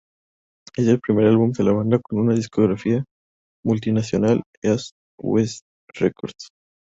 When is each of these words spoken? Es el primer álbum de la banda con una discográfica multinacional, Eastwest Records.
Es 0.77 0.87
el 0.87 0.99
primer 0.99 1.27
álbum 1.27 1.51
de 1.51 1.63
la 1.63 1.73
banda 1.73 1.99
con 1.99 2.17
una 2.21 2.33
discográfica 2.33 3.03
multinacional, 3.63 4.41
Eastwest 4.63 5.61
Records. 5.89 6.49